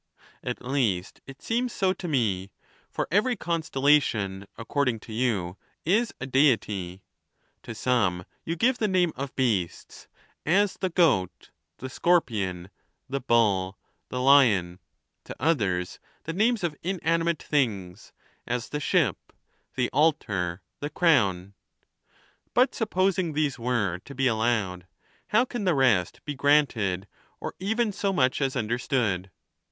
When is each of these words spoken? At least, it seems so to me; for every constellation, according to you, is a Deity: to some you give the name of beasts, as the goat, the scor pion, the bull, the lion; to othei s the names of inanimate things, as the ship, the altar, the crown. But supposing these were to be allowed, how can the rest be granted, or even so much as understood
At 0.43 0.63
least, 0.65 1.21
it 1.27 1.43
seems 1.43 1.71
so 1.71 1.93
to 1.93 2.07
me; 2.07 2.49
for 2.89 3.07
every 3.11 3.35
constellation, 3.35 4.47
according 4.57 4.99
to 5.01 5.13
you, 5.13 5.57
is 5.85 6.11
a 6.19 6.25
Deity: 6.25 7.03
to 7.61 7.75
some 7.75 8.25
you 8.43 8.55
give 8.55 8.79
the 8.79 8.87
name 8.87 9.13
of 9.15 9.35
beasts, 9.35 10.07
as 10.43 10.73
the 10.77 10.89
goat, 10.89 11.51
the 11.77 11.85
scor 11.85 12.19
pion, 12.25 12.71
the 13.07 13.19
bull, 13.19 13.77
the 14.09 14.19
lion; 14.19 14.79
to 15.25 15.35
othei 15.39 15.81
s 15.81 15.99
the 16.23 16.33
names 16.33 16.63
of 16.63 16.75
inanimate 16.81 17.43
things, 17.43 18.11
as 18.47 18.69
the 18.69 18.79
ship, 18.79 19.31
the 19.75 19.91
altar, 19.93 20.63
the 20.79 20.89
crown. 20.89 21.53
But 22.55 22.73
supposing 22.73 23.33
these 23.33 23.59
were 23.59 23.99
to 24.05 24.15
be 24.15 24.25
allowed, 24.25 24.87
how 25.27 25.45
can 25.45 25.63
the 25.65 25.75
rest 25.75 26.25
be 26.25 26.33
granted, 26.33 27.05
or 27.39 27.53
even 27.59 27.91
so 27.91 28.11
much 28.11 28.41
as 28.41 28.55
understood 28.55 29.29